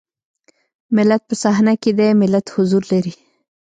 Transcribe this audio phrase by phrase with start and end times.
[0.95, 3.13] ملت په صحنه کې دی ملت حضور لري.